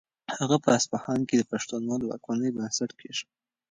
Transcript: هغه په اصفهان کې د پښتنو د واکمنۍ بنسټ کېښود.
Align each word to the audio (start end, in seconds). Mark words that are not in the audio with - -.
هغه 0.37 0.55
په 0.63 0.69
اصفهان 0.77 1.19
کې 1.27 1.35
د 1.37 1.43
پښتنو 1.51 1.93
د 1.99 2.03
واکمنۍ 2.11 2.49
بنسټ 2.57 2.89
کېښود. 2.99 3.31